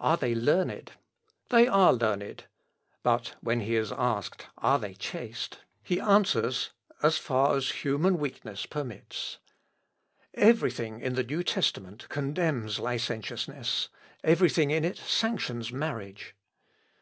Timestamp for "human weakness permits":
7.84-9.36